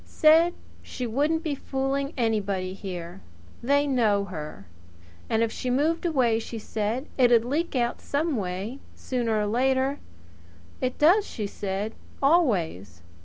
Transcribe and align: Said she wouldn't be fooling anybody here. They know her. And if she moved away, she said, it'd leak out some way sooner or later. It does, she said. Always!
Said 0.03 0.55
she 0.81 1.05
wouldn't 1.05 1.43
be 1.43 1.53
fooling 1.53 2.11
anybody 2.17 2.73
here. 2.73 3.21
They 3.61 3.85
know 3.85 4.25
her. 4.25 4.65
And 5.29 5.43
if 5.43 5.51
she 5.51 5.69
moved 5.69 6.07
away, 6.07 6.39
she 6.39 6.57
said, 6.57 7.05
it'd 7.19 7.45
leak 7.45 7.75
out 7.75 8.01
some 8.01 8.35
way 8.35 8.79
sooner 8.95 9.39
or 9.39 9.45
later. 9.45 9.99
It 10.81 10.97
does, 10.97 11.27
she 11.27 11.45
said. 11.45 11.93
Always! 12.19 13.03